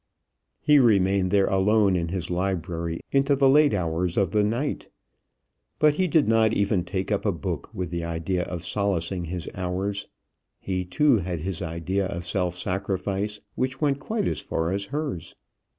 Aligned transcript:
He 0.59 0.79
remained 0.79 1.29
there 1.29 1.45
alone 1.45 1.95
in 1.95 2.07
his 2.07 2.31
library 2.31 3.01
into 3.11 3.35
the 3.35 3.47
late 3.47 3.71
hours 3.71 4.17
of 4.17 4.31
the 4.31 4.43
night. 4.43 4.89
But 5.77 5.93
he 5.93 6.07
did 6.07 6.27
not 6.27 6.53
even 6.53 6.83
take 6.83 7.11
up 7.11 7.23
a 7.23 7.31
book 7.31 7.69
with 7.71 7.91
the 7.91 8.03
idea 8.03 8.41
of 8.45 8.65
solacing 8.65 9.25
his 9.25 9.47
hours. 9.53 10.07
He 10.59 10.85
too 10.85 11.17
had 11.17 11.41
his 11.41 11.61
idea 11.61 12.07
of 12.07 12.25
self 12.25 12.57
sacrifice, 12.57 13.41
which 13.53 13.79
went 13.79 13.99
quite 13.99 14.27
as 14.27 14.39
far 14.39 14.71
as 14.71 14.85
hers. 14.85 15.35